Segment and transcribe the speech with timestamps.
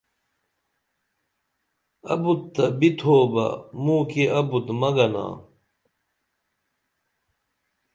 [2.11, 3.47] ابُت تہ بی تھوبہ
[3.83, 5.25] موں کی ابُت مہ گنا